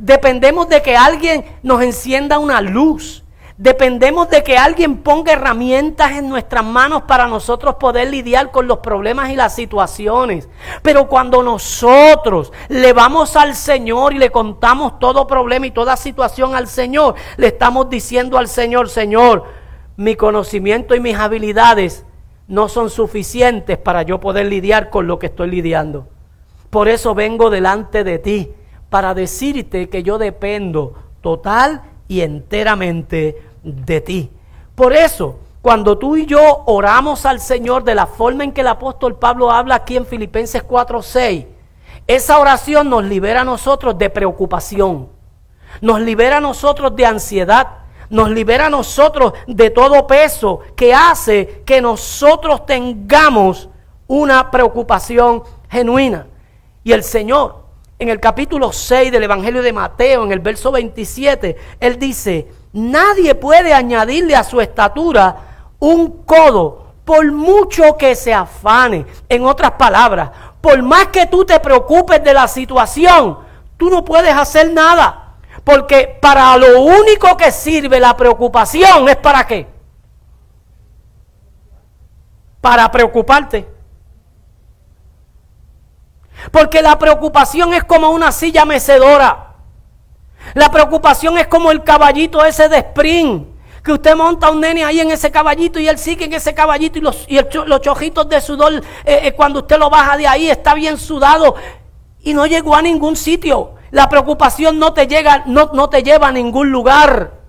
[0.01, 3.23] Dependemos de que alguien nos encienda una luz.
[3.59, 8.79] Dependemos de que alguien ponga herramientas en nuestras manos para nosotros poder lidiar con los
[8.79, 10.49] problemas y las situaciones.
[10.81, 16.55] Pero cuando nosotros le vamos al Señor y le contamos todo problema y toda situación
[16.55, 19.45] al Señor, le estamos diciendo al Señor, Señor,
[19.99, 22.07] mi conocimiento y mis habilidades
[22.49, 26.09] no son suficientes para yo poder lidiar con lo que estoy lidiando.
[26.71, 28.55] Por eso vengo delante de ti,
[28.91, 34.31] para decirte que yo dependo total y enteramente de ti.
[34.75, 38.67] Por eso, cuando tú y yo oramos al Señor de la forma en que el
[38.67, 41.47] apóstol Pablo habla aquí en Filipenses 4:6,
[42.07, 45.09] esa oración nos libera a nosotros de preocupación,
[45.81, 47.69] nos libera a nosotros de ansiedad,
[48.09, 53.69] nos libera a nosotros de todo peso que hace que nosotros tengamos
[54.09, 56.27] una preocupación genuina.
[56.83, 57.60] Y el Señor,
[58.01, 63.35] en el capítulo 6 del Evangelio de Mateo, en el verso 27, Él dice, Nadie
[63.35, 65.37] puede añadirle a su estatura
[65.79, 69.05] un codo, por mucho que se afane.
[69.29, 70.31] En otras palabras,
[70.63, 73.39] por más que tú te preocupes de la situación,
[73.77, 75.35] tú no puedes hacer nada.
[75.63, 79.67] Porque para lo único que sirve la preocupación es para qué?
[82.63, 83.80] Para preocuparte.
[86.51, 89.55] Porque la preocupación es como una silla mecedora.
[90.55, 93.49] La preocupación es como el caballito ese de sprint.
[93.83, 96.53] Que usted monta a un nene ahí en ese caballito y él sigue en ese
[96.53, 97.27] caballito y los,
[97.67, 98.83] los chojitos de sudor, eh,
[99.23, 101.55] eh, cuando usted lo baja de ahí, está bien sudado
[102.23, 103.75] y no llegó a ningún sitio.
[103.91, 107.41] La preocupación no te, llega, no, no te lleva a ningún lugar.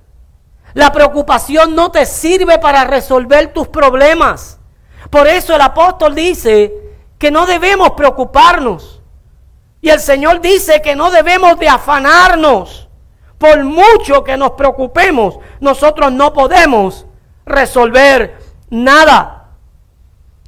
[0.73, 4.59] La preocupación no te sirve para resolver tus problemas.
[5.09, 6.73] Por eso el apóstol dice
[7.21, 8.99] que no debemos preocuparnos.
[9.79, 12.89] Y el Señor dice que no debemos de afanarnos.
[13.37, 17.05] Por mucho que nos preocupemos, nosotros no podemos
[17.45, 18.39] resolver
[18.71, 19.51] nada.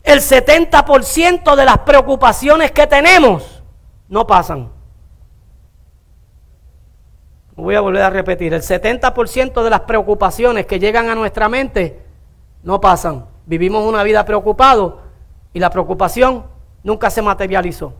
[0.01, 3.61] El 70% de las preocupaciones que tenemos
[4.09, 4.71] no pasan.
[7.55, 12.01] Voy a volver a repetir, el 70% de las preocupaciones que llegan a nuestra mente
[12.63, 13.27] no pasan.
[13.45, 15.01] Vivimos una vida preocupado
[15.53, 16.51] y la preocupación
[16.83, 17.93] nunca se materializó.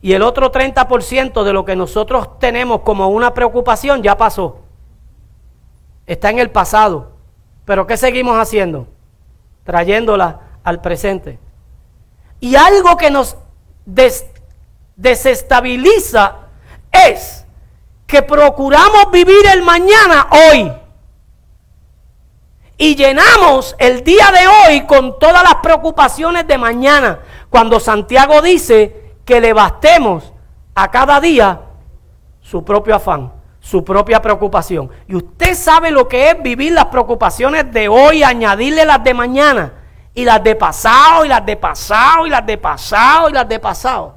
[0.00, 4.58] Y el otro 30% de lo que nosotros tenemos como una preocupación ya pasó.
[6.06, 7.12] Está en el pasado.
[7.64, 8.88] Pero ¿qué seguimos haciendo?
[9.64, 11.38] Trayéndola al presente.
[12.40, 13.36] Y algo que nos
[14.96, 16.38] desestabiliza
[16.90, 17.46] es
[18.06, 20.72] que procuramos vivir el mañana hoy.
[22.76, 27.20] Y llenamos el día de hoy con todas las preocupaciones de mañana.
[27.52, 30.32] Cuando Santiago dice que le bastemos
[30.74, 31.60] a cada día
[32.40, 33.30] su propio afán,
[33.60, 34.88] su propia preocupación.
[35.06, 39.74] Y usted sabe lo que es vivir las preocupaciones de hoy, añadirle las de mañana,
[40.14, 43.58] y las de pasado, y las de pasado, y las de pasado, y las de
[43.60, 44.16] pasado.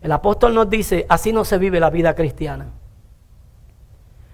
[0.00, 2.66] El apóstol nos dice, así no se vive la vida cristiana.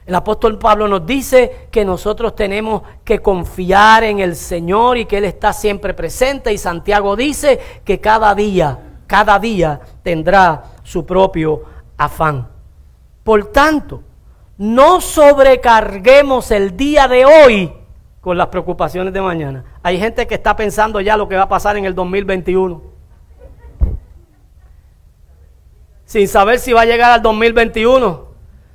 [0.07, 5.17] El apóstol Pablo nos dice que nosotros tenemos que confiar en el Señor y que
[5.17, 6.53] Él está siempre presente.
[6.53, 11.63] Y Santiago dice que cada día, cada día tendrá su propio
[11.97, 12.49] afán.
[13.23, 14.03] Por tanto,
[14.59, 17.73] no sobrecarguemos el día de hoy
[18.21, 19.65] con las preocupaciones de mañana.
[19.83, 22.83] Hay gente que está pensando ya lo que va a pasar en el 2021.
[26.05, 28.34] Sin saber si va a llegar al 2021.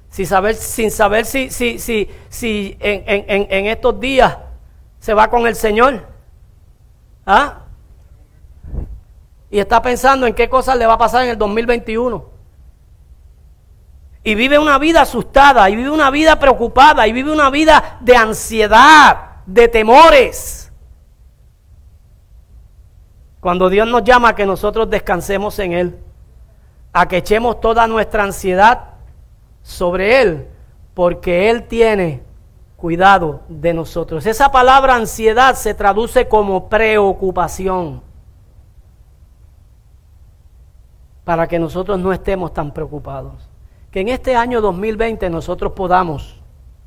[0.10, 4.38] Sin saber, sin saber si, si, si, si en, en, estos días
[5.00, 6.08] se va con el Señor.
[7.26, 7.60] ¿Ah?
[9.52, 12.40] Y está pensando en qué cosas le va a pasar en el 2021
[14.24, 18.16] y vive una vida asustada, y vive una vida preocupada, y vive una vida de
[18.16, 20.72] ansiedad, de temores.
[23.40, 26.00] Cuando Dios nos llama a que nosotros descansemos en Él,
[26.92, 28.90] a que echemos toda nuestra ansiedad
[29.62, 30.48] sobre Él,
[30.94, 32.24] porque Él tiene
[32.76, 34.26] cuidado de nosotros.
[34.26, 38.02] Esa palabra ansiedad se traduce como preocupación,
[41.24, 43.50] para que nosotros no estemos tan preocupados
[43.92, 46.42] que en este año 2020 nosotros podamos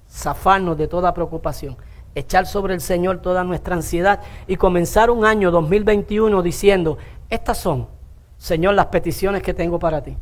[0.09, 1.77] zafarnos de toda preocupación,
[2.15, 6.99] echar sobre el Señor toda nuestra ansiedad y comenzar un año 2021 diciendo,
[7.29, 7.89] estas son,
[8.37, 10.17] Señor, las peticiones que tengo para ti.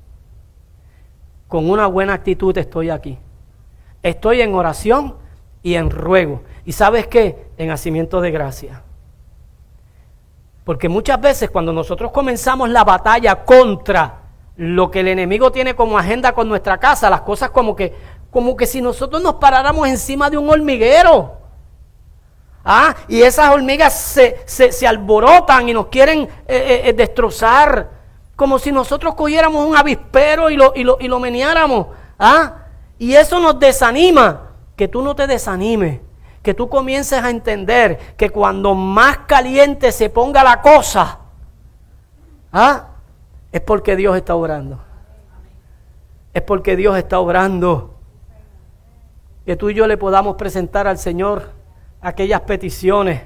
[1.50, 3.18] Con una buena actitud estoy aquí.
[4.04, 5.16] Estoy en oración
[5.64, 6.42] y en ruego.
[6.64, 7.48] ¿Y sabes qué?
[7.58, 8.84] En nacimiento de gracia.
[10.64, 14.20] Porque muchas veces cuando nosotros comenzamos la batalla contra
[14.58, 17.94] lo que el enemigo tiene como agenda con nuestra casa, las cosas como que,
[18.30, 21.32] como que si nosotros nos paráramos encima de un hormiguero.
[22.64, 22.94] ¿Ah?
[23.08, 27.99] Y esas hormigas se, se, alborotan y nos quieren eh, eh, eh, destrozar.
[28.40, 31.88] Como si nosotros cogiéramos un avispero y lo, y lo, y lo meneáramos.
[32.18, 32.68] ¿Ah?
[32.98, 34.52] Y eso nos desanima.
[34.76, 36.00] Que tú no te desanimes.
[36.42, 41.18] Que tú comiences a entender que cuando más caliente se ponga la cosa,
[42.50, 42.86] ¿ah?
[43.52, 44.78] es porque Dios está obrando.
[46.32, 47.96] Es porque Dios está obrando.
[49.44, 51.50] Que tú y yo le podamos presentar al Señor
[52.00, 53.20] aquellas peticiones,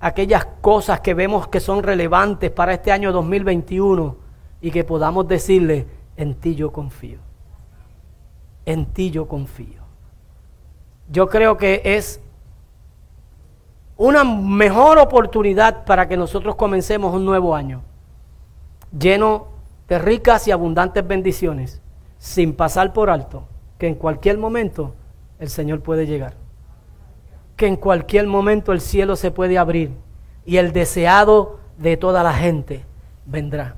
[0.00, 4.24] aquellas cosas que vemos que son relevantes para este año 2021
[4.66, 5.86] y que podamos decirle,
[6.16, 7.20] en ti yo confío.
[8.64, 9.80] En ti yo confío.
[11.08, 12.20] Yo creo que es
[13.96, 17.82] una mejor oportunidad para que nosotros comencemos un nuevo año
[18.98, 19.46] lleno
[19.86, 21.80] de ricas y abundantes bendiciones,
[22.18, 23.44] sin pasar por alto
[23.78, 24.96] que en cualquier momento
[25.38, 26.34] el Señor puede llegar.
[27.54, 29.92] Que en cualquier momento el cielo se puede abrir
[30.44, 32.84] y el deseado de toda la gente
[33.26, 33.76] vendrá.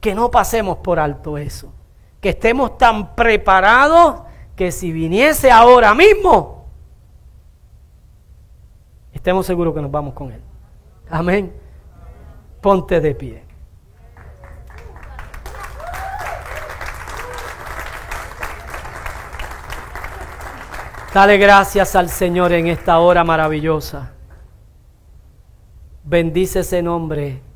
[0.00, 1.72] Que no pasemos por alto eso.
[2.20, 4.22] Que estemos tan preparados
[4.56, 6.66] que si viniese ahora mismo,
[9.12, 10.42] estemos seguros que nos vamos con Él.
[11.08, 11.52] Amén.
[12.60, 13.44] Ponte de pie.
[21.12, 24.12] Dale gracias al Señor en esta hora maravillosa.
[26.04, 27.49] Bendice ese nombre